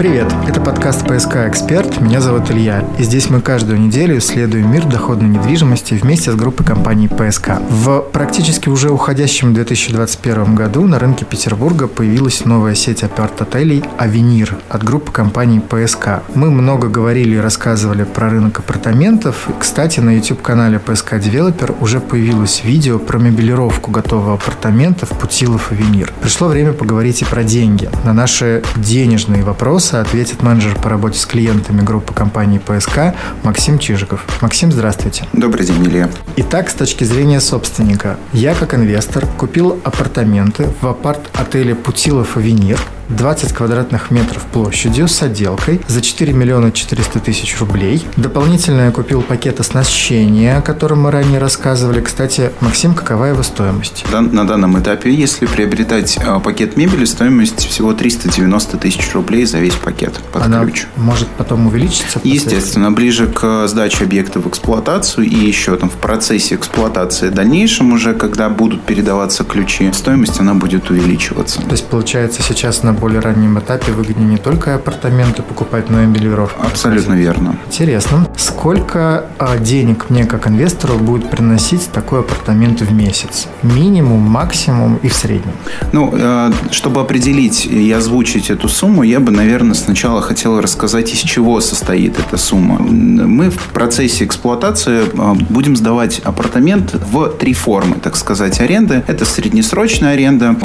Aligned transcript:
Привет, 0.00 0.32
это 0.48 0.62
подкаст 0.62 1.06
«ПСК 1.06 1.46
Эксперт», 1.46 2.00
меня 2.00 2.22
зовут 2.22 2.50
Илья, 2.50 2.88
и 2.98 3.02
здесь 3.02 3.28
мы 3.28 3.42
каждую 3.42 3.78
неделю 3.78 4.16
исследуем 4.16 4.72
мир 4.72 4.86
доходной 4.86 5.28
недвижимости 5.28 5.92
вместе 5.92 6.32
с 6.32 6.34
группой 6.36 6.64
компаний 6.64 7.06
«ПСК». 7.06 7.58
В 7.68 8.00
практически 8.10 8.70
уже 8.70 8.88
уходящем 8.88 9.52
2021 9.52 10.54
году 10.54 10.86
на 10.86 10.98
рынке 10.98 11.26
Петербурга 11.26 11.86
появилась 11.86 12.46
новая 12.46 12.74
сеть 12.74 13.02
апарт-отелей 13.02 13.84
«Авенир» 13.98 14.56
от 14.70 14.82
группы 14.82 15.12
компаний 15.12 15.60
«ПСК». 15.60 16.22
Мы 16.34 16.50
много 16.50 16.88
говорили 16.88 17.34
и 17.34 17.38
рассказывали 17.38 18.04
про 18.04 18.30
рынок 18.30 18.60
апартаментов. 18.60 19.48
Кстати, 19.58 20.00
на 20.00 20.16
YouTube-канале 20.16 20.78
«ПСК 20.78 21.18
Девелопер» 21.18 21.74
уже 21.78 22.00
появилось 22.00 22.64
видео 22.64 22.98
про 22.98 23.18
мебелировку 23.18 23.90
готового 23.90 24.32
апартамента 24.32 25.04
в 25.04 25.10
Путилов 25.10 25.72
«Авенир». 25.72 26.10
Пришло 26.22 26.48
время 26.48 26.72
поговорить 26.72 27.20
и 27.20 27.26
про 27.26 27.44
деньги. 27.44 27.90
На 28.06 28.14
наши 28.14 28.62
денежные 28.76 29.42
вопросы 29.44 29.89
вопроса 29.90 30.00
ответит 30.00 30.42
менеджер 30.42 30.74
по 30.80 30.88
работе 30.88 31.18
с 31.18 31.26
клиентами 31.26 31.80
группы 31.82 32.14
компании 32.14 32.58
ПСК 32.58 33.14
Максим 33.42 33.78
Чижиков. 33.78 34.24
Максим, 34.40 34.70
здравствуйте. 34.70 35.24
Добрый 35.32 35.66
день, 35.66 35.84
Илья. 35.84 36.08
Итак, 36.36 36.70
с 36.70 36.74
точки 36.74 37.04
зрения 37.04 37.40
собственника, 37.40 38.16
я 38.32 38.54
как 38.54 38.74
инвестор 38.74 39.26
купил 39.26 39.80
апартаменты 39.84 40.68
в 40.80 40.86
апарт-отеле 40.86 41.74
Путилов 41.74 42.36
Авенир 42.36 42.78
20 43.10 43.52
квадратных 43.52 44.10
метров 44.10 44.44
площадью 44.44 45.08
с 45.08 45.22
отделкой 45.22 45.80
за 45.88 46.00
4 46.00 46.32
миллиона 46.32 46.70
400 46.72 47.18
тысяч 47.20 47.58
рублей. 47.58 48.04
Дополнительно 48.16 48.82
я 48.82 48.90
купил 48.92 49.22
пакет 49.22 49.60
оснащения, 49.60 50.58
о 50.58 50.62
котором 50.62 51.02
мы 51.02 51.10
ранее 51.10 51.38
рассказывали. 51.38 52.00
Кстати, 52.00 52.52
Максим, 52.60 52.94
какова 52.94 53.26
его 53.26 53.42
стоимость? 53.42 54.04
На 54.12 54.46
данном 54.46 54.80
этапе, 54.80 55.12
если 55.12 55.46
приобретать 55.46 56.18
а, 56.24 56.38
пакет 56.38 56.76
мебели, 56.76 57.04
стоимость 57.04 57.66
всего 57.66 57.92
390 57.92 58.76
тысяч 58.78 59.12
рублей 59.12 59.44
за 59.44 59.58
весь 59.58 59.74
пакет 59.74 60.20
под 60.32 60.42
Она 60.42 60.62
ключ. 60.62 60.86
может 60.96 61.28
потом 61.28 61.66
увеличиться? 61.66 62.20
Естественно, 62.22 62.92
ближе 62.92 63.26
к 63.26 63.66
сдаче 63.66 64.04
объекта 64.04 64.38
в 64.40 64.48
эксплуатацию 64.48 65.26
и 65.26 65.34
еще 65.34 65.76
там 65.76 65.90
в 65.90 65.94
процессе 65.94 66.54
эксплуатации 66.54 67.28
в 67.28 67.34
дальнейшем 67.34 67.92
уже, 67.92 68.14
когда 68.14 68.48
будут 68.48 68.82
передаваться 68.82 69.44
ключи, 69.44 69.92
стоимость 69.92 70.38
она 70.38 70.54
будет 70.54 70.90
увеличиваться. 70.90 71.60
То 71.62 71.72
есть, 71.72 71.86
получается, 71.86 72.42
сейчас 72.42 72.82
на 72.82 72.92
более 73.00 73.20
раннем 73.20 73.58
этапе 73.58 73.92
выгоднее 73.92 74.28
не 74.28 74.36
только 74.36 74.74
апартаменты 74.74 75.42
покупать, 75.42 75.88
но 75.90 76.02
и 76.02 76.06
мебелировку. 76.06 76.62
Абсолютно 76.64 77.14
верно. 77.14 77.56
Интересно. 77.66 78.28
Сколько 78.36 79.24
а, 79.38 79.58
денег 79.58 80.10
мне 80.10 80.24
как 80.24 80.46
инвестору 80.46 80.98
будет 80.98 81.30
приносить 81.30 81.90
такой 81.90 82.20
апартамент 82.20 82.82
в 82.82 82.92
месяц? 82.92 83.48
Минимум, 83.62 84.20
максимум 84.20 84.96
и 85.02 85.08
в 85.08 85.14
среднем? 85.14 85.52
Ну, 85.92 86.12
э, 86.12 86.52
чтобы 86.70 87.00
определить 87.00 87.64
и 87.64 87.90
озвучить 87.90 88.50
эту 88.50 88.68
сумму, 88.68 89.02
я 89.02 89.18
бы, 89.18 89.32
наверное, 89.32 89.74
сначала 89.74 90.20
хотел 90.20 90.60
рассказать, 90.60 91.12
из 91.12 91.18
чего 91.18 91.60
состоит 91.60 92.18
эта 92.18 92.36
сумма. 92.36 92.78
Мы 92.80 93.50
в 93.50 93.58
процессе 93.72 94.24
эксплуатации 94.24 95.04
э, 95.04 95.34
будем 95.48 95.76
сдавать 95.76 96.20
апартамент 96.24 96.94
в 96.94 97.28
три 97.38 97.54
формы, 97.54 97.96
так 97.96 98.16
сказать, 98.16 98.60
аренды. 98.60 99.02
Это 99.06 99.24
среднесрочная 99.24 100.12
аренда, 100.12 100.56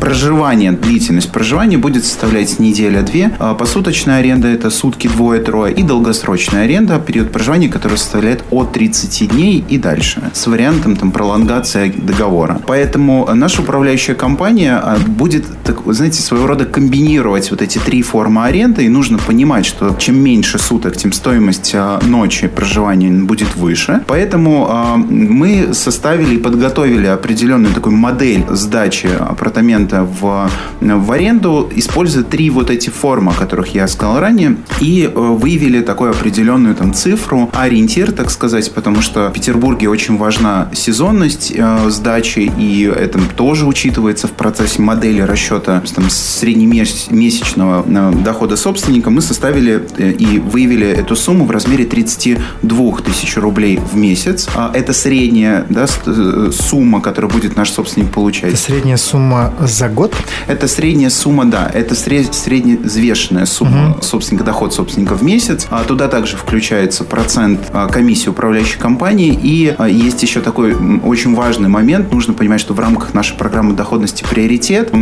проживание, 0.00 0.72
длительность 0.72 1.30
проживания 1.30 1.67
проживания 1.68 1.78
будет 1.78 2.04
составлять 2.04 2.58
неделя-две. 2.58 3.30
А 3.38 3.54
посуточная 3.54 4.20
аренда– 4.20 4.48
это 4.54 4.70
сутки, 4.70 5.08
двое-трое. 5.08 5.74
И 5.74 5.82
долгосрочная 5.82 6.64
аренда– 6.64 6.98
период 7.06 7.30
проживания, 7.30 7.68
который 7.68 7.98
составляет 7.98 8.42
от 8.50 8.72
30 8.72 9.28
дней 9.30 9.64
и 9.68 9.78
дальше. 9.78 10.22
С 10.32 10.46
вариантом 10.46 10.96
там, 10.96 11.10
пролонгации 11.10 11.90
договора. 11.90 12.58
Поэтому 12.66 13.28
наша 13.34 13.62
управляющая 13.62 14.14
компания 14.14 14.80
а, 14.82 14.96
будет, 15.06 15.44
так, 15.64 15.80
знаете, 15.86 16.22
своего 16.22 16.46
рода 16.46 16.64
комбинировать 16.64 17.50
вот 17.50 17.60
эти 17.62 17.78
три 17.78 18.02
формы 18.02 18.44
аренды. 18.44 18.84
И 18.84 18.88
нужно 18.88 19.18
понимать, 19.18 19.66
что 19.66 19.94
чем 19.98 20.18
меньше 20.18 20.58
суток, 20.58 20.96
тем 20.96 21.12
стоимость 21.12 21.72
а, 21.74 22.00
ночи 22.02 22.48
проживания 22.48 23.10
будет 23.10 23.56
выше. 23.56 24.00
Поэтому 24.06 24.96
мы 25.10 25.74
составили 25.74 26.36
и 26.36 26.38
подготовили 26.38 27.06
определенную 27.06 27.74
такую 27.74 27.96
модель 27.96 28.44
сдачи 28.50 29.08
апартамента 29.18 30.04
в, 30.04 30.50
в 30.80 31.12
аренду, 31.12 31.57
используя 31.74 32.24
три 32.24 32.50
вот 32.50 32.70
эти 32.70 32.90
формы, 32.90 33.32
о 33.32 33.34
которых 33.34 33.74
я 33.74 33.88
сказал 33.88 34.20
ранее, 34.20 34.56
и 34.80 35.04
э, 35.04 35.18
выявили 35.18 35.80
такую 35.80 36.10
определенную 36.10 36.74
там 36.74 36.92
цифру, 36.94 37.50
ориентир, 37.52 38.12
так 38.12 38.30
сказать, 38.30 38.72
потому 38.72 39.02
что 39.02 39.28
в 39.28 39.32
Петербурге 39.32 39.88
очень 39.88 40.16
важна 40.16 40.68
сезонность 40.72 41.52
э, 41.54 41.90
сдачи, 41.90 42.50
и 42.58 42.82
это 42.84 43.18
тоже 43.36 43.66
учитывается 43.66 44.26
в 44.28 44.32
процессе 44.32 44.82
модели 44.82 45.20
расчета 45.20 45.82
там, 45.94 46.10
среднемесячного 46.10 47.84
э, 47.86 48.12
дохода 48.24 48.56
собственника. 48.56 49.10
Мы 49.10 49.20
составили 49.20 49.82
э, 49.96 50.12
и 50.12 50.38
выявили 50.38 50.86
эту 50.86 51.16
сумму 51.16 51.44
в 51.44 51.50
размере 51.50 51.84
32 51.84 52.96
тысяч 53.04 53.36
рублей 53.36 53.78
в 53.78 53.96
месяц. 53.96 54.48
А 54.54 54.70
это 54.74 54.92
средняя 54.92 55.64
да, 55.68 55.86
э, 56.06 56.50
сумма, 56.52 57.00
которую 57.00 57.30
будет 57.32 57.56
наш 57.56 57.70
собственник 57.70 58.10
получать. 58.10 58.52
Это 58.52 58.56
средняя 58.56 58.96
сумма 58.96 59.52
за 59.60 59.88
год? 59.88 60.14
Это 60.46 60.68
средняя 60.68 61.10
сумма 61.10 61.47
да, 61.50 61.70
это 61.72 61.94
сред, 61.94 62.34
средневзвешенная 62.34 63.46
сумма 63.46 63.90
угу. 63.90 64.02
собственника, 64.02 64.44
доход 64.44 64.74
собственника 64.74 65.14
в 65.14 65.22
месяц. 65.22 65.66
А 65.70 65.84
туда 65.84 66.08
также 66.08 66.36
включается 66.36 67.04
процент 67.04 67.60
а, 67.72 67.88
комиссии 67.88 68.28
управляющей 68.28 68.78
компании. 68.78 69.38
И 69.42 69.74
а, 69.76 69.88
есть 69.88 70.22
еще 70.22 70.40
такой 70.40 70.74
очень 71.02 71.34
важный 71.34 71.68
момент. 71.68 72.12
Нужно 72.12 72.34
понимать, 72.34 72.60
что 72.60 72.74
в 72.74 72.80
рамках 72.80 73.14
нашей 73.14 73.36
программы 73.36 73.74
доходности 73.74 74.24
приоритет 74.28 74.92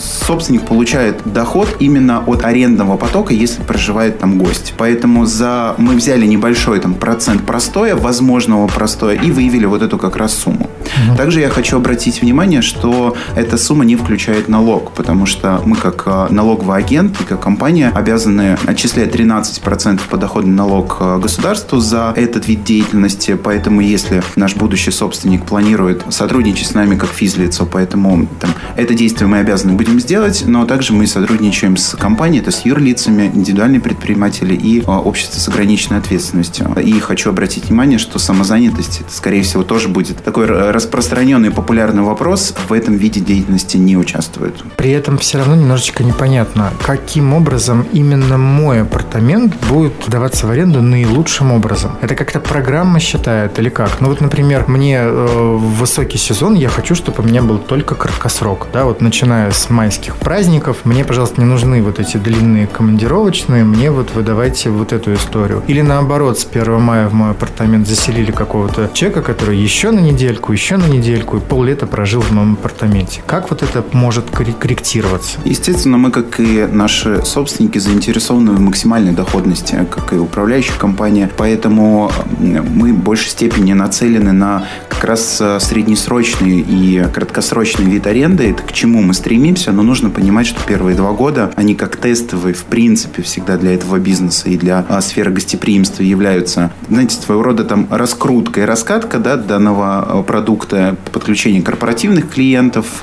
собственник 0.00 0.62
получает 0.62 1.20
доход 1.24 1.76
именно 1.80 2.22
от 2.26 2.44
арендного 2.44 2.96
потока, 2.96 3.34
если 3.34 3.62
проживает 3.62 4.18
там 4.18 4.38
гость. 4.38 4.74
Поэтому 4.76 5.26
за 5.26 5.74
мы 5.78 5.94
взяли 5.94 6.26
небольшой 6.26 6.80
там 6.80 6.94
процент 6.94 7.42
простоя, 7.44 7.96
возможного 7.96 8.66
простоя, 8.66 9.14
и 9.14 9.30
выявили 9.30 9.66
вот 9.66 9.82
эту 9.82 9.98
как 9.98 10.16
раз 10.16 10.34
сумму. 10.34 10.70
Угу. 11.08 11.16
Также 11.16 11.40
я 11.40 11.48
хочу 11.48 11.76
обратить 11.76 12.20
внимание, 12.20 12.62
что 12.62 13.16
эта 13.36 13.56
сумма 13.56 13.84
не 13.84 13.96
включает 13.96 14.48
налог, 14.48 14.92
потому 14.92 15.26
что 15.26 15.60
мы 15.64 15.76
как 15.84 16.04
э, 16.06 16.32
налоговый 16.32 16.78
агент 16.78 17.20
и 17.20 17.24
как 17.24 17.40
компания 17.40 17.90
обязаны 17.94 18.56
отчислять 18.66 19.14
13% 19.14 20.00
подоходный 20.08 20.54
налог 20.54 20.96
э, 20.98 21.18
государству 21.18 21.78
за 21.78 22.14
этот 22.16 22.48
вид 22.48 22.64
деятельности. 22.64 23.34
Поэтому 23.34 23.82
если 23.82 24.22
наш 24.34 24.56
будущий 24.56 24.90
собственник 24.90 25.44
планирует 25.44 26.02
сотрудничать 26.08 26.68
с 26.68 26.74
нами 26.74 26.96
как 26.96 27.10
физлицо, 27.10 27.66
поэтому 27.66 28.26
там, 28.40 28.52
это 28.76 28.94
действие 28.94 29.28
мы 29.28 29.38
обязаны 29.40 29.74
будем 29.74 30.00
сделать, 30.00 30.44
но 30.46 30.64
также 30.64 30.94
мы 30.94 31.06
сотрудничаем 31.06 31.76
с 31.76 31.94
компанией, 31.98 32.40
это 32.40 32.50
с 32.50 32.64
юрлицами, 32.64 33.30
индивидуальные 33.34 33.80
предприниматели 33.80 34.54
и 34.54 34.80
э, 34.80 34.84
общество 34.86 35.38
с 35.38 35.48
ограниченной 35.48 35.98
ответственностью. 35.98 36.74
И 36.82 36.98
хочу 37.00 37.28
обратить 37.28 37.66
внимание, 37.66 37.98
что 37.98 38.18
самозанятость, 38.18 39.02
это, 39.02 39.12
скорее 39.12 39.42
всего, 39.42 39.62
тоже 39.64 39.88
будет 39.88 40.24
такой 40.24 40.46
распространенный 40.46 41.50
популярный 41.50 42.02
вопрос, 42.02 42.54
в 42.68 42.72
этом 42.72 42.96
виде 42.96 43.20
деятельности 43.20 43.76
не 43.76 43.98
участвует. 43.98 44.54
При 44.76 44.90
этом 44.90 45.18
все 45.18 45.38
равно 45.38 45.73
немножечко 45.74 46.04
непонятно, 46.04 46.72
каким 46.86 47.34
образом 47.34 47.84
именно 47.92 48.38
мой 48.38 48.82
апартамент 48.82 49.54
будет 49.68 49.92
даваться 50.06 50.46
в 50.46 50.50
аренду 50.50 50.80
наилучшим 50.80 51.50
образом. 51.50 51.98
Это 52.00 52.14
как-то 52.14 52.38
программа 52.38 53.00
считает 53.00 53.58
или 53.58 53.70
как? 53.70 54.00
Ну 54.00 54.08
вот, 54.08 54.20
например, 54.20 54.66
мне 54.68 54.98
э, 55.00 55.56
высокий 55.58 56.16
сезон 56.16 56.54
я 56.54 56.68
хочу, 56.68 56.94
чтобы 56.94 57.24
у 57.24 57.26
меня 57.26 57.42
был 57.42 57.58
только 57.58 57.96
краткосрок. 57.96 58.68
Да, 58.72 58.84
вот 58.84 59.00
начиная 59.00 59.50
с 59.50 59.68
майских 59.68 60.16
праздников, 60.16 60.84
мне, 60.84 61.04
пожалуйста, 61.04 61.40
не 61.40 61.46
нужны 61.46 61.82
вот 61.82 61.98
эти 61.98 62.18
длинные 62.18 62.68
командировочные, 62.68 63.64
мне 63.64 63.90
вот 63.90 64.12
вы 64.14 64.22
давайте 64.22 64.70
вот 64.70 64.92
эту 64.92 65.14
историю. 65.14 65.64
Или 65.66 65.80
наоборот, 65.80 66.38
с 66.38 66.46
1 66.48 66.80
мая 66.80 67.08
в 67.08 67.14
мой 67.14 67.32
апартамент 67.32 67.88
заселили 67.88 68.30
какого-то 68.30 68.90
человека, 68.94 69.22
который 69.22 69.56
еще 69.56 69.90
на 69.90 69.98
недельку, 69.98 70.52
еще 70.52 70.76
на 70.76 70.86
недельку 70.86 71.38
и 71.38 71.40
поллета 71.40 71.88
прожил 71.88 72.20
в 72.20 72.30
моем 72.30 72.52
апартаменте. 72.52 73.22
Как 73.26 73.50
вот 73.50 73.64
это 73.64 73.84
может 73.92 74.30
корректироваться? 74.30 75.40
Естественно, 75.66 75.96
мы, 75.96 76.10
как 76.10 76.40
и 76.40 76.68
наши 76.70 77.22
собственники, 77.24 77.78
заинтересованы 77.78 78.52
в 78.52 78.60
максимальной 78.60 79.12
доходности, 79.12 79.88
как 79.90 80.12
и 80.12 80.16
управляющая 80.16 80.76
компания. 80.76 81.30
Поэтому 81.38 82.12
мы 82.38 82.92
в 82.92 82.98
большей 82.98 83.30
степени 83.30 83.72
нацелены 83.72 84.32
на 84.32 84.66
как 84.90 85.04
раз 85.04 85.38
э, 85.40 85.58
среднесрочный 85.60 86.60
и 86.60 87.06
краткосрочный 87.12 87.86
вид 87.86 88.06
аренды. 88.06 88.50
Это 88.50 88.62
к 88.62 88.72
чему 88.72 89.00
мы 89.00 89.14
стремимся, 89.14 89.72
но 89.72 89.82
нужно 89.82 90.10
понимать, 90.10 90.46
что 90.46 90.60
первые 90.66 90.96
два 90.96 91.12
года, 91.12 91.50
они 91.56 91.74
как 91.74 91.96
тестовые, 91.96 92.54
в 92.54 92.64
принципе, 92.64 93.22
всегда 93.22 93.56
для 93.56 93.74
этого 93.74 93.98
бизнеса 93.98 94.50
и 94.50 94.58
для 94.58 94.84
а, 94.88 95.00
сферы 95.00 95.32
гостеприимства 95.32 96.02
являются, 96.02 96.72
знаете, 96.90 97.16
своего 97.16 97.42
рода 97.42 97.64
там 97.64 97.86
раскрутка 97.90 98.60
и 98.60 98.64
раскатка 98.64 99.18
да, 99.18 99.36
данного 99.36 100.20
э, 100.20 100.22
продукта 100.24 100.54
продукты 100.64 100.96
подключения 101.10 101.62
корпоративных 101.62 102.30
клиентов, 102.30 103.02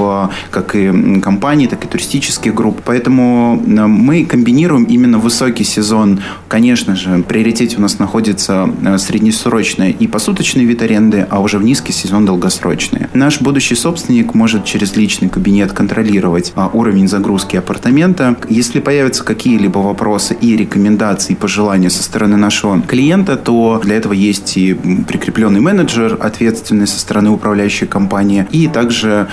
как 0.52 0.76
и 0.76 1.20
компаний, 1.22 1.68
так 1.68 1.84
и 1.86 1.88
туристических 1.88 2.51
групп. 2.52 2.82
Поэтому 2.86 3.62
мы 3.66 4.26
комбинируем 4.26 4.84
именно 4.84 5.18
высокий 5.18 5.64
сезон. 5.64 6.20
Конечно 6.48 6.96
же, 6.96 7.18
в 7.18 7.24
приоритете 7.24 7.78
у 7.78 7.82
нас 7.82 8.00
находится 8.00 8.70
среднесрочный 8.98 9.92
и 9.92 10.08
посуточный 10.08 10.66
вид 10.66 10.82
аренды, 10.82 11.28
а 11.30 11.40
уже 11.40 11.58
в 11.58 11.64
низкий 11.64 11.94
сезон 11.94 12.26
долгосрочные. 12.26 13.10
Наш 13.14 13.42
будущий 13.42 13.76
собственник 13.76 14.34
может 14.34 14.66
через 14.66 14.96
личный 14.96 15.30
кабинет 15.30 15.72
контролировать 15.72 16.54
уровень 16.74 17.08
загрузки 17.08 17.56
апартамента. 17.56 18.36
Если 18.50 18.80
появятся 18.80 19.24
какие-либо 19.24 19.80
вопросы 19.80 20.38
и 20.40 20.56
рекомендации, 20.58 21.34
и 21.34 21.36
пожелания 21.36 21.90
со 21.90 22.04
стороны 22.04 22.38
нашего 22.38 22.82
клиента, 22.82 23.36
то 23.36 23.80
для 23.84 23.96
этого 23.96 24.14
есть 24.14 24.58
и 24.58 24.74
прикрепленный 25.08 25.60
менеджер, 25.60 26.18
ответственный 26.20 26.88
со 26.88 27.00
стороны 27.00 27.30
управляющей 27.30 27.88
компании. 27.88 28.48
И 28.52 28.68
также 28.68 29.28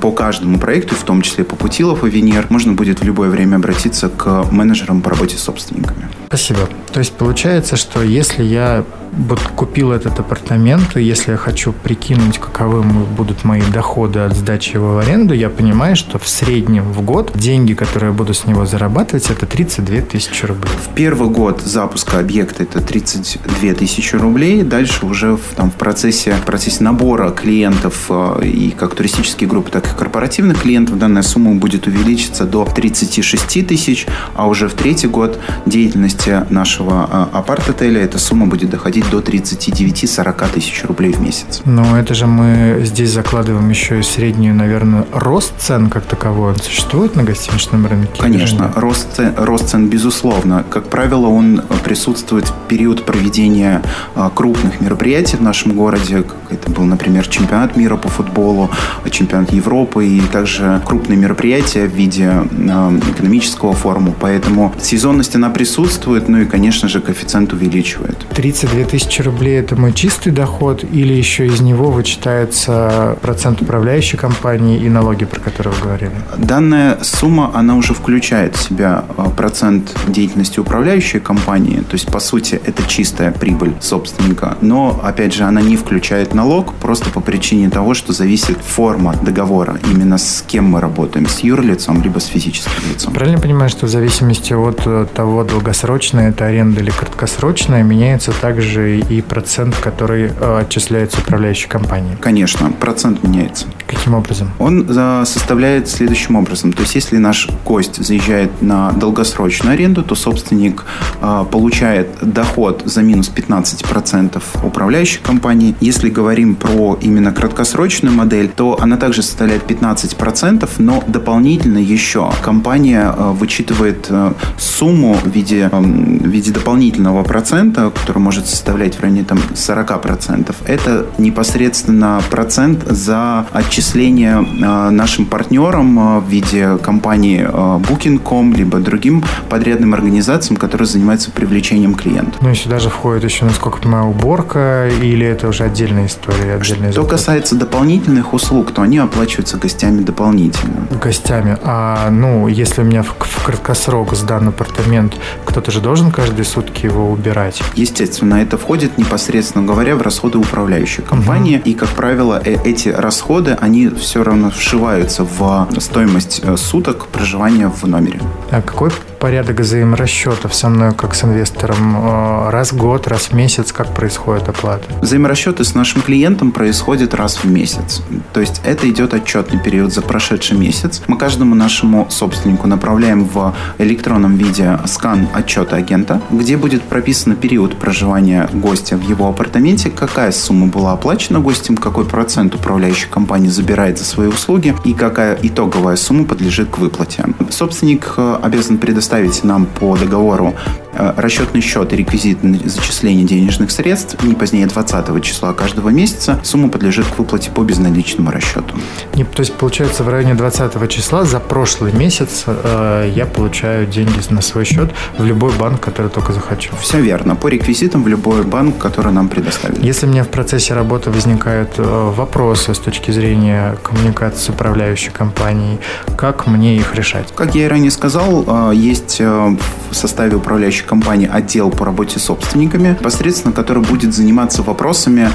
по 0.00 0.12
каждому 0.12 0.58
проекту, 0.58 0.94
в 0.94 1.02
том 1.02 1.22
числе 1.22 1.44
по 1.44 1.56
Путилов 1.56 2.04
и 2.04 2.10
Венер, 2.10 2.46
можно 2.54 2.72
будет 2.72 3.00
в 3.00 3.04
любое 3.04 3.30
время 3.30 3.56
обратиться 3.56 4.08
к 4.08 4.44
менеджерам 4.52 5.02
по 5.02 5.10
работе 5.10 5.36
с 5.36 5.40
собственниками. 5.40 6.08
Спасибо. 6.28 6.60
То 6.92 7.00
есть 7.00 7.12
получается, 7.14 7.74
что 7.74 8.00
если 8.00 8.44
я 8.44 8.84
вот 9.16 9.40
купил 9.40 9.92
этот 9.92 10.18
апартамент, 10.18 10.96
и 10.96 11.02
если 11.02 11.32
я 11.32 11.36
хочу 11.36 11.72
прикинуть, 11.72 12.38
каковы 12.38 12.82
будут 12.82 13.44
мои 13.44 13.62
доходы 13.72 14.20
от 14.20 14.34
сдачи 14.34 14.74
его 14.74 14.94
в 14.94 14.98
аренду, 14.98 15.34
я 15.34 15.50
понимаю, 15.50 15.96
что 15.96 16.18
в 16.18 16.28
среднем 16.28 16.84
в 16.92 17.02
год 17.02 17.32
деньги, 17.34 17.74
которые 17.74 18.10
я 18.10 18.16
буду 18.16 18.34
с 18.34 18.46
него 18.46 18.66
зарабатывать, 18.66 19.30
это 19.30 19.46
32 19.46 20.00
тысячи 20.02 20.46
рублей. 20.46 20.70
В 20.82 20.94
первый 20.94 21.28
год 21.28 21.60
запуска 21.62 22.18
объекта 22.18 22.62
это 22.62 22.80
32 22.80 23.74
тысячи 23.74 24.16
рублей. 24.16 24.62
Дальше 24.62 25.06
уже 25.06 25.36
в, 25.36 25.54
там, 25.56 25.70
в, 25.70 25.74
процессе, 25.74 26.34
в 26.34 26.44
процессе 26.44 26.82
набора 26.82 27.30
клиентов 27.30 28.06
э, 28.08 28.44
и 28.44 28.70
как 28.70 28.94
туристические 28.94 29.48
группы, 29.48 29.70
так 29.70 29.86
и 29.86 29.96
корпоративных 29.96 30.62
клиентов 30.62 30.98
данная 30.98 31.22
сумма 31.22 31.54
будет 31.54 31.86
увеличиться 31.86 32.44
до 32.44 32.64
36 32.64 33.66
тысяч, 33.66 34.06
а 34.34 34.48
уже 34.48 34.68
в 34.68 34.74
третий 34.74 35.08
год 35.08 35.38
деятельности 35.66 36.44
нашего 36.50 37.08
э, 37.10 37.36
апарт-отеля 37.36 38.00
эта 38.00 38.18
сумма 38.18 38.46
будет 38.46 38.70
доходить 38.70 38.84
доходить 38.84 39.03
до 39.10 39.18
39-40 39.18 40.52
тысяч 40.52 40.84
рублей 40.84 41.12
в 41.12 41.20
месяц. 41.20 41.62
Но 41.64 41.98
это 41.98 42.14
же 42.14 42.26
мы 42.26 42.82
здесь 42.84 43.10
закладываем 43.10 43.68
еще 43.68 44.00
и 44.00 44.02
среднюю, 44.02 44.54
наверное, 44.54 45.06
рост 45.12 45.52
цен 45.58 45.90
как 45.90 46.04
таковой. 46.04 46.52
Он 46.52 46.56
существует 46.56 47.16
на 47.16 47.24
гостиничном 47.24 47.86
рынке? 47.86 48.20
Конечно, 48.20 48.72
рост 48.76 49.14
цен, 49.14 49.34
рост 49.36 49.68
цен 49.68 49.88
безусловно. 49.88 50.64
Как 50.68 50.88
правило, 50.88 51.26
он 51.26 51.62
присутствует 51.84 52.48
в 52.48 52.52
период 52.68 53.04
проведения 53.04 53.82
а, 54.14 54.30
крупных 54.30 54.80
мероприятий 54.80 55.36
в 55.36 55.42
нашем 55.42 55.72
городе. 55.72 56.22
Как 56.22 56.36
это 56.50 56.70
был, 56.70 56.84
например, 56.84 57.26
чемпионат 57.26 57.76
мира 57.76 57.96
по 57.96 58.08
футболу, 58.08 58.70
чемпионат 59.10 59.52
Европы 59.52 60.06
и 60.06 60.20
также 60.20 60.82
крупные 60.84 61.18
мероприятия 61.18 61.86
в 61.86 61.94
виде 61.94 62.28
а, 62.30 62.98
экономического 63.12 63.72
форума. 63.72 64.14
Поэтому 64.18 64.74
сезонность 64.80 65.34
она 65.34 65.50
присутствует, 65.50 66.28
ну 66.28 66.38
и, 66.38 66.44
конечно 66.44 66.88
же, 66.88 67.00
коэффициент 67.00 67.52
увеличивает. 67.52 68.18
32 68.34 68.84
тысячи 68.94 69.22
рублей– 69.22 69.58
это 69.58 69.74
мой 69.74 69.92
чистый 69.92 70.30
доход 70.30 70.84
или 70.84 71.12
еще 71.12 71.46
из 71.46 71.60
него 71.60 71.90
вычитается 71.90 73.18
процент 73.22 73.60
управляющей 73.60 74.16
компании 74.16 74.78
и 74.78 74.88
налоги, 74.88 75.24
про 75.24 75.40
которые 75.40 75.74
вы 75.74 75.82
говорили? 75.82 76.12
Данная 76.36 76.98
сумма, 77.02 77.50
она 77.54 77.74
уже 77.74 77.92
включает 77.92 78.54
в 78.54 78.62
себя 78.62 79.04
а, 79.16 79.30
процент 79.30 79.92
деятельности 80.06 80.60
управляющей 80.60 81.18
компании, 81.18 81.78
то 81.78 81.94
есть, 81.94 82.06
по 82.06 82.20
сути, 82.20 82.60
это 82.64 82.86
чистая 82.86 83.32
прибыль 83.32 83.72
собственника, 83.80 84.56
но, 84.60 85.00
опять 85.02 85.34
же, 85.34 85.42
она 85.42 85.60
не 85.60 85.76
включает 85.76 86.32
налог 86.32 86.72
просто 86.74 87.10
по 87.10 87.18
причине 87.18 87.70
того, 87.70 87.94
что 87.94 88.12
зависит 88.12 88.58
форма 88.58 89.16
договора, 89.16 89.76
именно 89.90 90.18
с 90.18 90.44
кем 90.46 90.66
мы 90.66 90.80
работаем, 90.80 91.26
с 91.26 91.40
юрлицом, 91.40 92.00
либо 92.00 92.20
с 92.20 92.26
физическим 92.26 92.92
лицом. 92.92 93.12
Правильно 93.12 93.40
понимаю, 93.40 93.70
что 93.70 93.86
в 93.86 93.88
зависимости 93.88 94.52
от 94.52 94.82
э, 94.86 95.06
того, 95.12 95.42
долгосрочная 95.42 96.28
это 96.28 96.46
аренда 96.46 96.80
или 96.80 96.90
краткосрочная, 96.90 97.82
меняется 97.82 98.30
также 98.30 98.83
и 98.92 99.22
процент, 99.22 99.76
который 99.76 100.30
э, 100.38 100.58
отчисляется 100.60 101.20
управляющей 101.20 101.68
компанией? 101.68 102.16
Конечно, 102.20 102.70
процент 102.70 103.22
меняется. 103.22 103.66
Каким 103.86 104.14
образом? 104.14 104.50
Он 104.58 104.86
э, 104.88 105.24
составляет 105.26 105.88
следующим 105.88 106.36
образом. 106.36 106.72
То 106.72 106.82
есть, 106.82 106.94
если 106.94 107.18
наш 107.18 107.48
гость 107.64 108.04
заезжает 108.04 108.62
на 108.62 108.92
долгосрочную 108.92 109.74
аренду, 109.74 110.02
то 110.02 110.14
собственник 110.14 110.84
э, 111.20 111.44
получает 111.50 112.08
доход 112.20 112.82
за 112.84 113.02
минус 113.02 113.32
15% 113.34 114.42
управляющей 114.62 115.20
компании. 115.22 115.74
Если 115.80 116.10
говорим 116.10 116.54
про 116.54 116.98
именно 117.00 117.32
краткосрочную 117.32 118.14
модель, 118.14 118.48
то 118.48 118.78
она 118.80 118.96
также 118.96 119.22
составляет 119.22 119.62
15%, 119.70 120.68
но 120.78 121.02
дополнительно 121.06 121.78
еще 121.78 122.30
компания 122.42 123.12
вычитывает 123.18 124.10
сумму 124.58 125.14
в 125.14 125.26
виде, 125.26 125.68
эм, 125.72 126.18
в 126.18 126.26
виде 126.26 126.52
дополнительного 126.52 127.22
процента, 127.22 127.90
который 127.90 128.18
может 128.18 128.46
составлять 128.46 128.73
составлять 128.74 128.96
в 128.96 129.00
районе 129.02 129.24
там, 129.24 129.38
40%. 129.38 130.54
Это 130.66 131.06
непосредственно 131.18 132.20
процент 132.30 132.84
за 132.86 133.46
отчисление 133.52 134.38
э, 134.38 134.90
нашим 134.90 135.26
партнерам 135.26 135.98
э, 135.98 136.20
в 136.20 136.28
виде 136.28 136.76
компании 136.78 137.46
э, 137.46 137.48
Booking.com, 137.48 138.54
либо 138.54 138.78
другим 138.78 139.22
подрядным 139.48 139.94
организациям, 139.94 140.56
которые 140.56 140.88
занимаются 140.88 141.30
привлечением 141.30 141.94
клиентов. 141.94 142.42
Ну 142.42 142.50
и 142.50 142.54
сюда 142.54 142.80
же 142.80 142.90
входит 142.90 143.22
еще, 143.24 143.44
насколько 143.44 143.78
я 143.78 143.82
понимаю, 143.82 144.06
уборка, 144.08 144.88
или 144.88 145.24
это 145.24 145.48
уже 145.48 145.64
отдельная 145.64 146.06
история? 146.06 146.54
Отдельная 146.54 146.90
Что 146.90 147.04
касается 147.04 147.54
дополнительных 147.54 148.34
услуг, 148.34 148.72
то 148.72 148.82
они 148.82 148.98
оплачиваются 148.98 149.56
гостями 149.56 150.00
дополнительно. 150.00 150.88
Гостями. 151.00 151.56
А, 151.62 152.10
ну, 152.10 152.48
если 152.48 152.82
у 152.82 152.84
меня 152.84 153.02
в, 153.04 153.14
в 153.18 153.44
краткосрок 153.44 154.14
сдан 154.14 154.48
апартамент, 154.48 155.14
кто-то 155.44 155.70
же 155.70 155.80
должен 155.80 156.10
каждые 156.10 156.44
сутки 156.44 156.86
его 156.86 157.08
убирать? 157.10 157.62
Естественно, 157.84 158.36
это 158.36 158.56
входит 158.64 158.96
непосредственно 158.96 159.66
говоря 159.66 159.94
в 159.94 160.00
расходы 160.00 160.38
управляющей 160.38 161.02
компании. 161.02 161.58
Угу. 161.58 161.68
И, 161.68 161.74
как 161.74 161.90
правило, 161.90 162.40
э, 162.42 162.56
эти 162.64 162.88
расходы, 162.88 163.58
они 163.60 163.90
все 163.90 164.24
равно 164.24 164.50
вшиваются 164.50 165.22
в 165.22 165.68
стоимость 165.78 166.40
э, 166.42 166.56
суток 166.56 167.08
проживания 167.08 167.68
в 167.68 167.86
номере. 167.86 168.20
А 168.50 168.62
какой 168.62 168.90
порядок 169.20 169.60
взаиморасчетов 169.60 170.54
со 170.54 170.68
мной 170.68 170.94
как 170.94 171.14
с 171.14 171.24
инвестором? 171.24 171.96
Э, 171.96 172.50
раз 172.50 172.72
в 172.72 172.76
год, 172.76 173.06
раз 173.06 173.28
в 173.28 173.32
месяц, 173.32 173.72
как 173.72 173.88
происходит 173.94 174.48
оплата? 174.48 174.84
Взаиморасчеты 175.02 175.62
с 175.64 175.74
нашим 175.74 176.00
клиентом 176.00 176.50
происходят 176.50 177.14
раз 177.14 177.36
в 177.36 177.44
месяц. 177.44 178.02
То 178.32 178.40
есть 178.40 178.62
это 178.64 178.88
идет 178.88 179.12
отчетный 179.12 179.60
период 179.60 179.92
за 179.92 180.00
прошедший 180.00 180.56
месяц. 180.56 181.02
Мы 181.06 181.18
каждому 181.18 181.54
нашему 181.54 182.06
собственнику 182.10 182.66
направляем 182.66 183.24
в 183.24 183.54
электронном 183.78 184.36
виде 184.36 184.78
скан 184.86 185.28
отчета 185.34 185.76
агента, 185.76 186.20
где 186.30 186.56
будет 186.56 186.82
прописан 186.82 187.36
период 187.36 187.76
проживания 187.76 188.43
гостя 188.52 188.96
в 188.96 189.02
его 189.02 189.28
апартаменте, 189.28 189.90
какая 189.90 190.32
сумма 190.32 190.66
была 190.66 190.92
оплачена 190.92 191.40
гостем, 191.40 191.76
какой 191.76 192.04
процент 192.04 192.54
управляющей 192.54 193.08
компании 193.08 193.48
забирает 193.48 193.98
за 193.98 194.04
свои 194.04 194.28
услуги 194.28 194.74
и 194.84 194.94
какая 194.94 195.38
итоговая 195.42 195.96
сумма 195.96 196.24
подлежит 196.24 196.70
к 196.70 196.78
выплате. 196.78 197.24
Собственник 197.50 198.14
э, 198.16 198.38
обязан 198.42 198.78
предоставить 198.78 199.44
нам 199.44 199.66
по 199.66 199.96
договору 199.96 200.54
расчетный 200.96 201.60
счет 201.60 201.92
и 201.92 201.96
реквизит 201.96 202.38
зачисления 202.64 203.24
денежных 203.24 203.70
средств 203.70 204.22
не 204.22 204.34
позднее 204.34 204.66
20 204.66 205.22
числа 205.22 205.52
каждого 205.52 205.90
месяца. 205.90 206.40
Сумма 206.42 206.68
подлежит 206.68 207.06
к 207.06 207.18
выплате 207.18 207.50
по 207.50 207.62
безналичному 207.62 208.30
расчету. 208.30 208.74
Не, 209.14 209.24
то 209.24 209.40
есть, 209.40 209.54
получается, 209.54 210.02
в 210.04 210.08
районе 210.08 210.34
20 210.34 210.88
числа 210.88 211.24
за 211.24 211.40
прошлый 211.40 211.92
месяц 211.92 212.44
э, 212.46 213.12
я 213.14 213.26
получаю 213.26 213.86
деньги 213.86 214.20
на 214.30 214.42
свой 214.42 214.64
счет 214.64 214.92
в 215.18 215.24
любой 215.24 215.52
банк, 215.52 215.80
который 215.80 216.10
только 216.10 216.32
захочу. 216.32 216.70
Все 216.80 217.00
верно. 217.00 217.36
По 217.36 217.48
реквизитам 217.48 218.02
в 218.02 218.08
любой 218.08 218.42
банк, 218.42 218.78
который 218.78 219.12
нам 219.12 219.28
предоставит. 219.28 219.82
Если 219.82 220.06
мне 220.06 220.22
в 220.22 220.28
процессе 220.28 220.74
работы 220.74 221.10
возникают 221.10 221.74
э, 221.78 221.82
вопросы 221.82 222.74
с 222.74 222.78
точки 222.78 223.10
зрения 223.10 223.76
коммуникации 223.82 224.40
с 224.40 224.48
управляющей 224.48 225.10
компанией, 225.10 225.78
как 226.16 226.46
мне 226.46 226.76
их 226.76 226.94
решать? 226.94 227.32
Как 227.34 227.54
я 227.54 227.66
и 227.66 227.68
ранее 227.68 227.90
сказал, 227.90 228.44
э, 228.46 228.74
есть 228.74 228.94
есть 228.94 229.20
э, 229.20 229.56
в 229.90 229.94
составе 229.94 230.36
управляющей 230.36 230.83
компании 230.86 231.28
отдел 231.30 231.70
по 231.70 231.84
работе 231.84 232.18
с 232.18 232.24
собственниками, 232.24 232.90
непосредственно 232.90 233.52
который 233.52 233.82
будет 233.82 234.14
заниматься 234.14 234.62
вопросами 234.62 235.28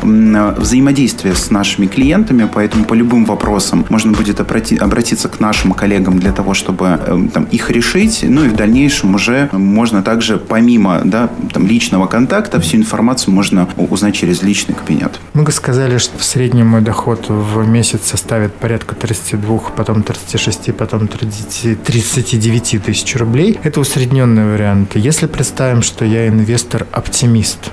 взаимодействия 0.59 1.35
с 1.35 1.49
нашими 1.51 1.87
клиентами, 1.87 2.49
поэтому 2.51 2.85
по 2.85 2.93
любым 2.93 3.25
вопросам 3.25 3.85
можно 3.89 4.11
будет 4.11 4.39
обратиться 4.39 5.29
к 5.29 5.39
нашим 5.39 5.71
коллегам 5.73 6.19
для 6.19 6.31
того, 6.31 6.53
чтобы 6.53 6.99
э, 7.05 7.27
там, 7.33 7.45
их 7.45 7.71
решить, 7.71 8.25
ну 8.27 8.45
и 8.45 8.49
в 8.49 8.55
дальнейшем 8.55 9.15
уже 9.15 9.49
можно 9.51 10.03
также 10.03 10.37
помимо 10.37 11.01
да, 11.03 11.29
там, 11.53 11.67
личного 11.67 12.07
контакта 12.07 12.59
всю 12.59 12.77
информацию 12.77 13.33
можно 13.33 13.67
узнать 13.77 14.15
через 14.15 14.41
личный 14.41 14.75
кабинет. 14.75 15.19
Мы 15.33 15.49
сказали, 15.51 15.97
что 15.97 16.17
в 16.17 16.23
среднем 16.23 16.67
мой 16.67 16.81
доход 16.81 17.25
в 17.29 17.67
месяц 17.67 18.01
составит 18.05 18.53
порядка 18.53 18.95
32, 18.95 19.59
потом 19.75 20.03
36, 20.03 20.73
потом 20.75 21.07
30, 21.07 21.83
39 21.83 22.83
тысяч 22.83 23.15
рублей. 23.15 23.59
Это 23.63 23.79
усредненный 23.79 24.51
вариант. 24.51 24.95
Если 24.95 25.27
представим, 25.39 25.81
что 25.83 26.03
я 26.03 26.27
инвестор-оптимист, 26.27 27.71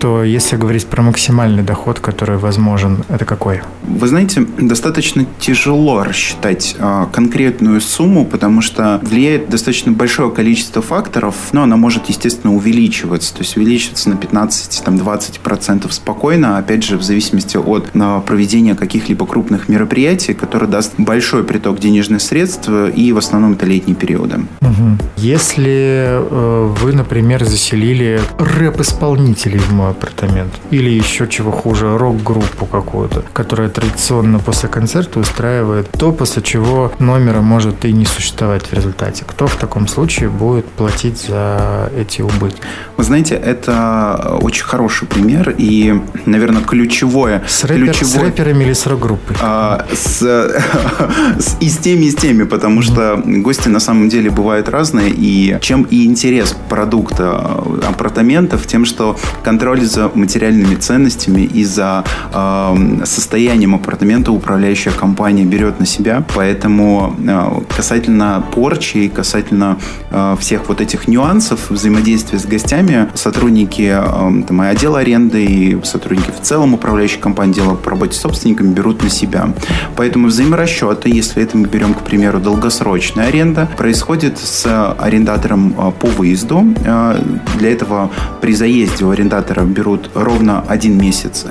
то 0.00 0.24
если 0.24 0.56
говорить 0.56 0.86
про 0.86 1.02
максимальный 1.02 1.62
доход, 1.62 2.00
который 2.00 2.38
возможен, 2.38 3.04
это 3.10 3.26
какой? 3.26 3.60
Вы 3.82 4.08
знаете, 4.08 4.46
достаточно 4.58 5.26
тяжело 5.38 6.02
рассчитать 6.02 6.74
э, 6.78 7.06
конкретную 7.12 7.82
сумму, 7.82 8.24
потому 8.24 8.62
что 8.62 8.98
влияет 9.02 9.50
достаточно 9.50 9.92
большое 9.92 10.30
количество 10.30 10.80
факторов, 10.80 11.34
но 11.52 11.64
она 11.64 11.76
может, 11.76 12.08
естественно, 12.08 12.54
увеличиваться, 12.54 13.34
то 13.34 13.40
есть 13.40 13.58
увеличиваться 13.58 14.08
на 14.08 14.14
15-20% 14.14 15.92
спокойно, 15.92 16.56
опять 16.56 16.82
же, 16.82 16.96
в 16.96 17.02
зависимости 17.02 17.58
от 17.58 17.90
э, 17.92 18.20
проведения 18.24 18.74
каких-либо 18.74 19.26
крупных 19.26 19.68
мероприятий, 19.68 20.32
которые 20.32 20.70
даст 20.70 20.94
большой 20.96 21.44
приток 21.44 21.78
денежных 21.78 22.22
средств, 22.22 22.70
и 22.70 23.12
в 23.12 23.18
основном 23.18 23.52
это 23.52 23.66
летние 23.66 23.96
периоды. 23.96 24.40
Угу. 24.62 24.98
Если 25.18 26.06
э, 26.08 26.74
вы, 26.80 26.94
например, 26.94 27.44
заселили 27.44 28.18
рэп-исполнителей 28.38 29.58
в 29.58 29.72
мой 29.90 29.96
апартамент, 30.00 30.52
или 30.70 30.90
еще 30.90 31.26
чего 31.28 31.50
хуже, 31.50 31.98
рок-группу 31.98 32.66
какую-то, 32.66 33.24
которая 33.32 33.68
традиционно 33.68 34.38
после 34.38 34.68
концерта 34.68 35.20
устраивает 35.20 35.90
то, 35.90 36.12
после 36.12 36.42
чего 36.42 36.92
номера 36.98 37.40
может 37.40 37.84
и 37.84 37.92
не 37.92 38.06
существовать 38.06 38.66
в 38.66 38.72
результате. 38.72 39.24
Кто 39.26 39.46
в 39.46 39.56
таком 39.56 39.88
случае 39.88 40.28
будет 40.28 40.66
платить 40.66 41.26
за 41.28 41.90
эти 41.96 42.22
убытки? 42.22 42.60
Вы 42.96 43.04
знаете, 43.04 43.34
это 43.34 44.38
очень 44.40 44.64
хороший 44.64 45.06
пример 45.08 45.54
и, 45.58 46.00
наверное, 46.26 46.62
ключевое... 46.62 47.42
С, 47.46 47.64
рэпер, 47.64 47.86
ключевое, 47.86 48.12
с 48.12 48.16
рэперами 48.16 48.64
или 48.64 48.72
с 48.72 48.86
рок-группой? 48.86 49.36
А, 49.40 49.86
с, 49.92 50.22
с, 50.22 51.56
и 51.60 51.68
с 51.68 51.78
теми, 51.78 52.04
и 52.04 52.10
с 52.10 52.14
теми, 52.14 52.44
потому 52.44 52.82
что 52.82 53.22
гости 53.24 53.68
на 53.68 53.80
самом 53.80 54.08
деле 54.08 54.30
бывают 54.30 54.68
разные, 54.68 55.10
и 55.10 55.58
чем 55.60 55.82
и 55.84 56.04
интерес 56.04 56.56
продукта 56.68 57.62
апартаментов, 57.88 58.66
тем, 58.66 58.84
что 58.84 59.16
контроль 59.42 59.79
за 59.84 60.10
материальными 60.14 60.74
ценностями 60.76 61.42
и 61.42 61.64
за 61.64 62.04
э, 62.32 63.04
состоянием 63.04 63.74
апартамента 63.74 64.32
управляющая 64.32 64.92
компания 64.92 65.44
берет 65.44 65.80
на 65.80 65.86
себя, 65.86 66.24
поэтому 66.34 67.14
э, 67.18 67.74
касательно 67.74 68.44
порчи, 68.52 69.08
касательно 69.08 69.78
э, 70.10 70.36
всех 70.40 70.68
вот 70.68 70.80
этих 70.80 71.08
нюансов 71.08 71.70
взаимодействия 71.70 72.38
с 72.38 72.46
гостями, 72.46 73.08
сотрудники 73.14 73.90
э, 73.92 74.44
там, 74.46 74.62
и 74.62 74.66
отдела 74.66 75.00
аренды, 75.00 75.44
и 75.44 75.84
сотрудники 75.84 76.30
в 76.30 76.40
целом 76.42 76.74
управляющей 76.74 77.18
компании, 77.18 77.54
дела 77.54 77.74
по 77.74 77.90
работе 77.90 78.16
с 78.16 78.20
собственниками 78.20 78.72
берут 78.72 79.02
на 79.02 79.10
себя. 79.10 79.52
Поэтому 79.96 80.28
взаиморасчеты, 80.28 81.10
если 81.10 81.42
это 81.42 81.56
мы 81.56 81.66
берем, 81.66 81.94
к 81.94 82.02
примеру, 82.02 82.40
долгосрочная 82.40 83.28
аренда, 83.28 83.68
происходит 83.76 84.38
с 84.38 84.94
арендатором 84.98 85.74
э, 85.76 85.92
по 85.98 86.06
выезду. 86.06 86.64
Э, 86.84 87.20
для 87.58 87.72
этого 87.72 88.10
при 88.40 88.54
заезде 88.54 89.04
у 89.04 89.10
арендатора 89.10 89.64
берут 89.70 90.10
ровно 90.14 90.64
один 90.68 90.98
месяц 90.98 91.46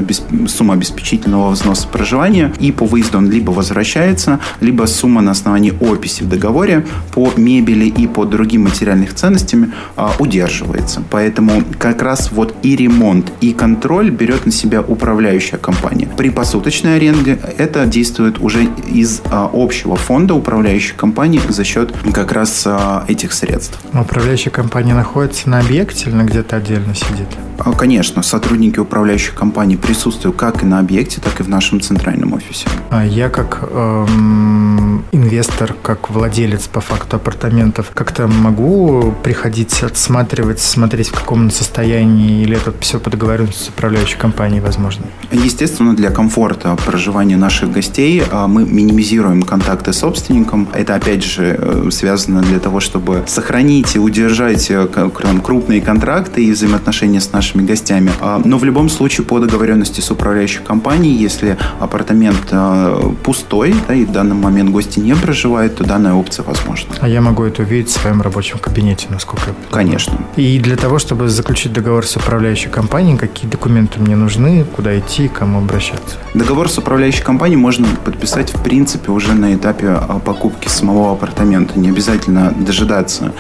сумма 0.48 0.74
обеспечительного 0.76 1.52
взноса 1.52 1.88
проживания, 1.88 2.54
и 2.60 2.72
по 2.72 2.86
выезду 2.86 3.18
он 3.18 3.30
либо 3.30 3.52
возвращается, 3.52 4.40
либо 4.62 4.86
сумма 4.86 5.22
на 5.22 5.32
основании 5.32 5.74
описи 5.80 6.24
в 6.24 6.30
договоре 6.30 6.86
по 7.14 7.32
мебели 7.38 7.86
и 7.86 8.08
по 8.08 8.26
другим 8.26 8.64
материальным 8.64 9.08
ценностям 9.08 9.74
а, 9.96 10.14
удерживается. 10.20 11.02
Поэтому 11.10 11.64
как 11.78 12.02
раз 12.02 12.32
вот 12.32 12.56
и 12.64 12.76
ремонт, 12.76 13.32
и 13.42 13.54
контроль 13.54 14.10
берет 14.10 14.46
на 14.46 14.52
себя 14.52 14.82
управляющая 14.82 15.58
компания. 15.58 16.08
При 16.18 16.30
посуточной 16.30 16.98
аренде 16.98 17.40
это 17.58 17.86
действует 17.86 18.40
уже 18.40 18.68
из 18.88 19.22
а, 19.26 19.50
общего 19.54 19.96
фонда 19.96 20.34
управляющей 20.34 20.96
компании 20.96 21.42
за 21.48 21.64
счет 21.64 21.94
как 22.14 22.32
раз 22.32 22.64
а, 22.66 23.06
этих 23.08 23.34
средств. 23.34 23.80
Управляющая 23.94 24.52
компания 24.52 24.94
находится 24.94 25.50
на 25.50 25.60
объекте 25.60 26.10
или 26.10 26.24
где-то 26.24 26.58
отдельно 26.58 26.96
сидит? 26.96 27.28
А, 27.60 27.74
конечно, 27.74 28.24
сотрудники 28.24 28.80
управляющей 28.80 29.34
компании 29.34 29.76
присутствуют 29.76 30.38
как 30.38 30.64
и 30.64 30.66
на 30.66 30.80
объекте, 30.80 31.20
так 31.22 31.40
и 31.40 31.44
в 31.44 31.50
нашем 31.50 31.82
центральном 31.82 32.34
офисе. 32.34 32.68
А 32.90 33.06
я 33.06 33.30
как 33.30 33.68
эм, 33.70 35.04
инвестор, 35.12 35.76
как 35.82 36.10
владелец 36.10 36.68
по 36.68 36.80
факту 36.82 37.18
апартаментов, 37.18 37.92
как-то 37.94 38.28
могу 38.28 39.14
приходить 39.24 39.84
отсматривать, 39.84 40.60
смотреть 40.60 41.10
в 41.10 41.14
каком 41.14 41.52
состоянии, 41.52 42.44
или 42.44 42.56
это 42.56 42.74
все 42.80 43.00
по 43.00 43.10
договоренности 43.10 43.64
с 43.64 43.70
управляющей 43.70 44.18
компанией 44.18 44.62
возможно? 44.62 45.06
Естественно, 45.32 45.96
для 45.96 46.10
комфорта 46.12 46.76
проживания 46.86 47.38
наших 47.38 47.72
гостей 47.72 48.24
а, 48.32 48.48
мы 48.48 48.66
минимизируем 48.66 49.44
контакты 49.44 49.94
с 49.94 50.00
собственником. 50.00 50.70
Это, 50.74 50.96
опять 50.96 51.24
же, 51.24 51.56
э, 51.60 51.90
связано 51.92 52.42
для 52.42 52.60
того, 52.60 52.80
чтобы 52.80 53.24
сохранить 53.28 53.96
и 53.96 54.00
удержать 54.00 54.72
э, 54.72 54.88
крупные 55.44 55.82
контракты 55.82 56.46
и 56.46 56.52
взаимоотношения 56.52 57.20
с 57.20 57.32
нашими 57.32 57.49
гостями. 57.58 58.12
А, 58.22 58.42
но 58.44 58.58
в 58.58 58.64
любом 58.64 58.90
случае 58.90 59.26
по 59.26 59.40
договоренности 59.40 60.02
с 60.02 60.12
управляющей 60.12 60.62
компанией, 60.62 61.16
если 61.16 61.58
апартамент 61.80 62.48
а, 62.52 63.14
пустой, 63.24 63.76
да, 63.88 63.94
и 63.94 64.06
в 64.06 64.12
данный 64.12 64.36
момент 64.36 64.70
гости 64.70 65.00
не 65.00 65.16
проживают, 65.16 65.76
то 65.78 65.84
данная 65.84 66.14
опция 66.14 66.44
возможна. 66.44 66.94
А 67.00 67.08
я 67.08 67.22
могу 67.22 67.44
это 67.44 67.64
увидеть 67.64 67.90
в 67.90 68.00
своем 68.00 68.22
рабочем 68.22 68.60
кабинете, 68.60 69.08
насколько 69.10 69.48
я 69.48 69.54
понимаю? 69.54 69.72
Конечно. 69.72 70.18
И 70.36 70.60
для 70.60 70.76
того, 70.76 71.00
чтобы 71.00 71.30
заключить 71.30 71.74
договор 71.74 72.06
с 72.06 72.16
управляющей 72.16 72.70
компанией, 72.70 73.18
какие 73.18 73.50
документы 73.50 74.00
мне 74.00 74.16
нужны, 74.16 74.66
куда 74.76 74.98
идти, 74.98 75.28
к 75.28 75.34
кому 75.34 75.60
обращаться? 75.60 76.18
Договор 76.34 76.70
с 76.70 76.78
управляющей 76.78 77.24
компанией 77.24 77.58
можно 77.58 77.88
подписать, 78.06 78.54
в 78.54 78.62
принципе, 78.64 79.12
уже 79.12 79.34
на 79.34 79.56
этапе 79.56 80.00
покупки 80.26 80.68
самого 80.68 81.14
апартамента. 81.14 81.80
Не 81.80 81.90
обязательно 81.90 82.52
дожидаться 82.52 83.34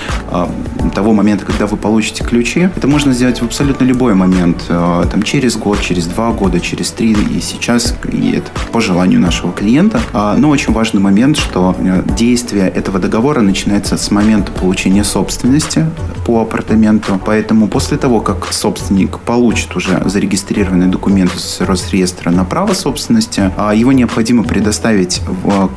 того 0.93 1.13
момента, 1.13 1.45
когда 1.45 1.67
вы 1.67 1.77
получите 1.77 2.23
ключи. 2.23 2.69
Это 2.75 2.87
можно 2.87 3.13
сделать 3.13 3.41
в 3.41 3.45
абсолютно 3.45 3.85
любой 3.99 4.13
момент, 4.13 4.63
э, 4.69 5.05
там, 5.11 5.23
через 5.23 5.57
год, 5.57 5.81
через 5.81 6.05
два 6.05 6.31
года, 6.31 6.61
через 6.61 6.91
три, 6.91 7.11
и 7.11 7.41
сейчас, 7.41 7.95
и 8.09 8.31
это 8.31 8.49
по 8.71 8.79
желанию 8.79 9.19
нашего 9.19 9.51
клиента. 9.51 9.99
А, 10.13 10.37
но 10.37 10.49
очень 10.49 10.71
важный 10.71 11.01
момент, 11.01 11.35
что 11.35 11.75
э, 11.77 12.03
действие 12.15 12.69
этого 12.69 12.97
договора 12.99 13.41
начинается 13.41 13.97
с 13.97 14.09
момента 14.09 14.53
получения 14.53 15.03
собственности 15.03 15.85
по 16.25 16.41
апартаменту. 16.41 17.19
Поэтому 17.25 17.67
после 17.67 17.97
того, 17.97 18.21
как 18.21 18.53
собственник 18.53 19.19
получит 19.19 19.75
уже 19.75 20.01
зарегистрированный 20.05 20.87
документ 20.87 21.31
с 21.35 21.59
Росреестра 21.59 22.31
на 22.31 22.45
право 22.45 22.73
собственности, 22.73 23.51
а, 23.57 23.75
его 23.75 23.91
необходимо 23.91 24.43
предоставить 24.43 25.21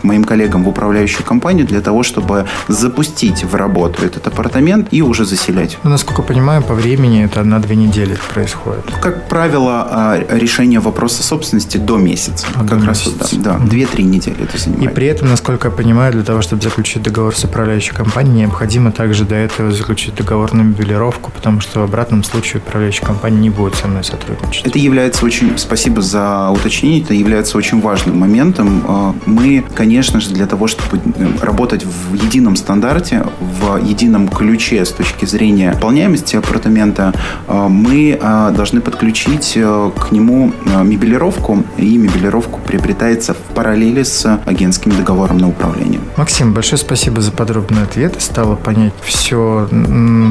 моим 0.04 0.22
коллегам 0.22 0.62
в 0.62 0.68
управляющую 0.68 1.26
компанию 1.26 1.66
для 1.66 1.80
того, 1.80 2.04
чтобы 2.04 2.46
запустить 2.68 3.42
в 3.42 3.56
работу 3.56 4.04
этот 4.04 4.28
апартамент 4.28 4.92
и 4.92 5.02
уже 5.02 5.24
заселять. 5.24 5.78
Ну, 5.82 5.90
насколько 5.90 6.22
понимаю, 6.22 6.62
по 6.62 6.74
времени 6.74 7.24
это 7.24 7.42
на-две 7.42 7.74
недели 7.74 8.11
происходит. 8.20 8.84
Как 9.00 9.28
правило, 9.28 9.86
а, 9.90 10.24
решение 10.30 10.80
вопроса 10.80 11.22
собственности 11.22 11.76
до 11.76 11.96
месяца. 11.96 12.46
А, 12.54 12.66
как 12.66 12.80
до 12.80 12.86
раз 12.86 13.06
месяца. 13.06 13.36
да, 13.36 13.58
да, 13.58 13.66
две-три 13.66 14.04
недели 14.04 14.44
это 14.44 14.58
занимает. 14.58 14.90
И 14.90 14.94
при 14.94 15.06
этом, 15.06 15.28
насколько 15.28 15.68
я 15.68 15.74
понимаю, 15.74 16.12
для 16.12 16.22
того, 16.22 16.42
чтобы 16.42 16.62
заключить 16.62 17.02
договор 17.02 17.34
с 17.34 17.44
управляющей 17.44 17.94
компанией, 17.94 18.42
необходимо 18.42 18.92
также 18.92 19.24
до 19.24 19.34
этого 19.34 19.72
заключить 19.72 20.14
договор 20.14 20.52
на 20.54 20.62
мебелировку, 20.62 21.30
потому 21.30 21.60
что 21.60 21.80
в 21.80 21.84
обратном 21.84 22.24
случае 22.24 22.62
управляющая 22.66 23.06
компания 23.06 23.38
не 23.38 23.50
будет 23.50 23.74
со 23.74 23.88
мной 23.88 24.04
сотрудничать. 24.04 24.66
Это 24.66 24.78
является 24.78 25.24
очень, 25.24 25.56
спасибо 25.58 26.02
за 26.02 26.50
уточнение, 26.50 27.02
это 27.02 27.14
является 27.14 27.56
очень 27.58 27.80
важным 27.80 28.18
моментом. 28.18 28.84
А, 28.86 29.14
мы, 29.26 29.64
конечно 29.74 30.20
же, 30.20 30.30
для 30.30 30.46
того, 30.46 30.66
чтобы 30.66 30.98
э, 30.98 31.26
работать 31.40 31.84
в 31.84 32.14
едином 32.14 32.56
стандарте, 32.56 33.24
в 33.40 33.76
едином 33.76 34.28
ключе 34.28 34.84
с 34.84 34.90
точки 34.90 35.24
зрения 35.24 35.72
выполняемости 35.72 36.36
апартамента, 36.36 37.12
мы 37.48 38.01
а, 38.20 38.50
должны 38.50 38.80
подключить 38.80 39.52
э, 39.56 39.90
к 39.96 40.12
нему 40.12 40.52
э, 40.66 40.82
мебелировку, 40.82 41.62
и 41.76 41.96
мебелировку 41.96 42.60
приобретается 42.60 43.34
в 43.34 43.54
параллели 43.54 44.02
с 44.02 44.40
агентским 44.46 44.92
договором 44.92 45.38
на 45.38 45.48
управление. 45.48 46.00
Максим, 46.16 46.52
большое 46.52 46.78
спасибо 46.78 47.20
за 47.20 47.32
подробный 47.32 47.82
ответ. 47.82 48.20
Стало 48.20 48.56
понять 48.56 48.92
все, 49.02 49.68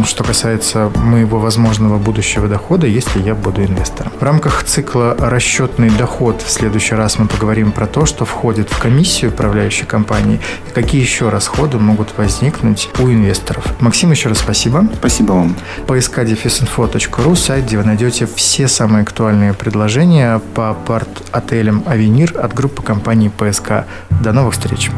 что 0.06 0.24
касается 0.24 0.92
моего 0.96 1.40
возможного 1.40 1.98
будущего 1.98 2.48
дохода, 2.48 2.88
если 2.88 3.22
я 3.22 3.36
буду 3.36 3.64
инвестором. 3.64 4.12
В 4.20 4.24
рамках 4.24 4.64
цикла 4.64 5.16
«Расчетный 5.20 5.90
доход» 5.90 6.42
в 6.42 6.50
следующий 6.50 6.96
раз 6.96 7.20
мы 7.20 7.28
поговорим 7.28 7.72
про 7.72 7.88
то, 7.88 8.06
что 8.06 8.26
входит 8.26 8.70
в 8.70 8.80
комиссию 8.80 9.32
управляющей 9.32 9.86
компании 9.86 10.40
и 10.70 10.74
какие 10.74 11.02
еще 11.02 11.30
расходы 11.30 11.78
могут 11.78 12.18
возникнуть 12.18 12.90
у 13.00 13.10
инвесторов. 13.10 13.64
Максим, 13.80 14.12
еще 14.12 14.30
раз 14.30 14.40
спасибо. 14.40 14.88
Спасибо 14.96 15.34
вам. 15.34 15.56
Поиска 15.88 16.24
defisinfo.ru 16.24 17.36
сайт, 17.52 17.66
где 17.66 17.78
вы 17.78 17.84
найдете 17.84 18.26
все 18.28 18.70
самые 18.70 19.04
актуальные 19.04 19.54
предложения 19.54 20.40
по 20.56 20.70
апарт-отелям 20.70 21.84
«Авенир» 21.86 22.40
от 22.40 22.54
группы 22.54 22.82
компании 22.82 23.28
ПСК. 23.28 23.86
До 24.24 24.32
новых 24.32 24.54
встреч! 24.54 24.90